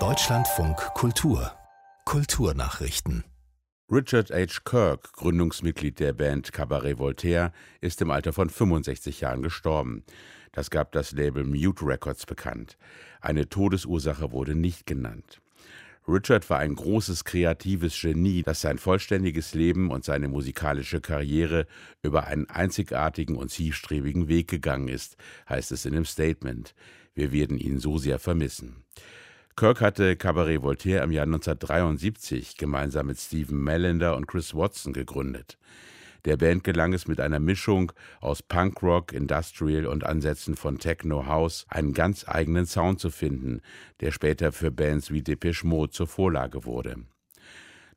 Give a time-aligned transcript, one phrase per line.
[0.00, 1.52] Deutschlandfunk Kultur
[2.04, 3.22] Kulturnachrichten
[3.88, 4.62] Richard H.
[4.64, 10.02] Kirk, Gründungsmitglied der Band Cabaret Voltaire, ist im Alter von 65 Jahren gestorben.
[10.50, 12.78] Das gab das Label Mute Records bekannt.
[13.20, 15.40] Eine Todesursache wurde nicht genannt.
[16.08, 21.68] Richard war ein großes kreatives Genie, das sein vollständiges Leben und seine musikalische Karriere
[22.02, 25.16] über einen einzigartigen und zielstrebigen Weg gegangen ist,
[25.48, 26.74] heißt es in dem Statement.
[27.14, 28.84] Wir werden ihn so sehr vermissen.
[29.56, 35.58] Kirk hatte Cabaret Voltaire im Jahr 1973 gemeinsam mit Stephen Mallender und Chris Watson gegründet.
[36.24, 41.66] Der Band gelang es mit einer Mischung aus Punkrock, Industrial und Ansätzen von Techno House
[41.68, 43.60] einen ganz eigenen Sound zu finden,
[44.00, 46.96] der später für Bands wie Depeche Mode zur Vorlage wurde.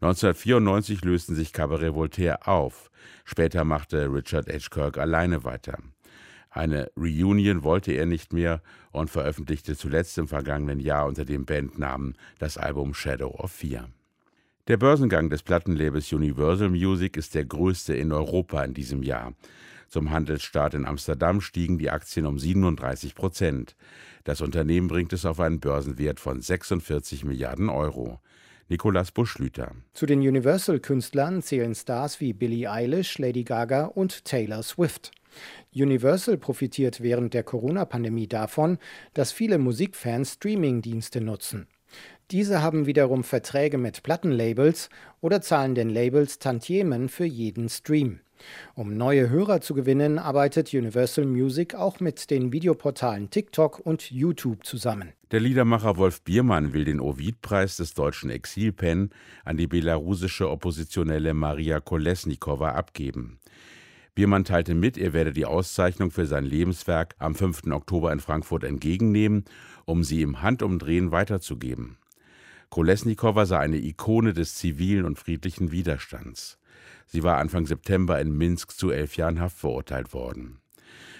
[0.00, 2.90] 1994 lösten sich Cabaret Voltaire auf.
[3.24, 4.68] Später machte Richard H.
[4.70, 5.78] Kirk alleine weiter.
[6.56, 12.16] Eine Reunion wollte er nicht mehr und veröffentlichte zuletzt im vergangenen Jahr unter dem Bandnamen
[12.38, 13.90] das Album Shadow of Fear.
[14.66, 19.34] Der Börsengang des Plattenlabels Universal Music ist der größte in Europa in diesem Jahr.
[19.88, 23.76] Zum Handelsstart in Amsterdam stiegen die Aktien um 37 Prozent.
[24.24, 28.18] Das Unternehmen bringt es auf einen Börsenwert von 46 Milliarden Euro.
[28.70, 29.72] Nicolas Buschlüter.
[29.92, 35.12] Zu den Universal-Künstlern zählen Stars wie Billie Eilish, Lady Gaga und Taylor Swift.
[35.74, 38.78] Universal profitiert während der Corona-Pandemie davon,
[39.14, 41.66] dass viele Musikfans Streaming-Dienste nutzen.
[42.30, 44.88] Diese haben wiederum Verträge mit Plattenlabels
[45.20, 48.20] oder zahlen den Labels Tantiemen für jeden Stream.
[48.74, 54.64] Um neue Hörer zu gewinnen, arbeitet Universal Music auch mit den Videoportalen TikTok und YouTube
[54.64, 55.12] zusammen.
[55.30, 59.10] Der Liedermacher Wolf Biermann will den Ovid-Preis des deutschen Exilpen
[59.44, 63.38] an die belarussische Oppositionelle Maria Kolesnikova abgeben.
[64.16, 67.66] Biermann teilte mit, er werde die Auszeichnung für sein Lebenswerk am 5.
[67.70, 69.44] Oktober in Frankfurt entgegennehmen,
[69.84, 71.98] um sie im Handumdrehen weiterzugeben.
[72.70, 76.58] Kolesnikowa sei eine Ikone des zivilen und friedlichen Widerstands.
[77.04, 80.60] Sie war Anfang September in Minsk zu elf Jahren Haft verurteilt worden.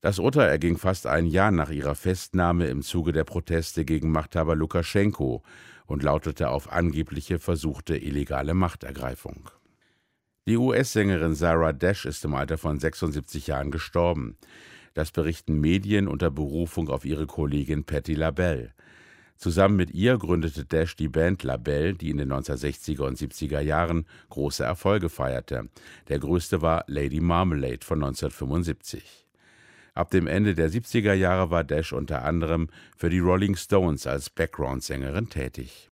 [0.00, 4.56] Das Urteil erging fast ein Jahr nach ihrer Festnahme im Zuge der Proteste gegen Machthaber
[4.56, 5.42] Lukaschenko
[5.84, 9.50] und lautete auf angebliche versuchte illegale Machtergreifung.
[10.48, 14.38] Die US-Sängerin Sarah Dash ist im Alter von 76 Jahren gestorben.
[14.94, 18.72] Das berichten Medien unter Berufung auf ihre Kollegin Patti LaBelle.
[19.36, 24.06] Zusammen mit ihr gründete Dash die Band Labelle, die in den 1960er und 70er Jahren
[24.30, 25.68] große Erfolge feierte.
[26.08, 29.26] Der größte war Lady Marmalade von 1975.
[29.92, 34.30] Ab dem Ende der 70er Jahre war Dash unter anderem für die Rolling Stones als
[34.30, 35.87] Background-Sängerin tätig.